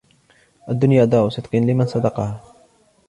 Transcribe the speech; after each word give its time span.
الدُّنْيَا 0.69 1.05
دَارُ 1.05 1.29
صِدْقٍ 1.29 1.55
لِمَنْ 1.55 1.85
صَدَقَهَا 1.85 2.41